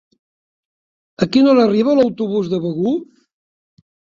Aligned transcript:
A 1.27 1.27
quina 1.35 1.51
hora 1.53 1.67
arriba 1.71 1.95
l'autobús 1.99 2.51
de 2.55 2.61
Begur? 2.67 2.99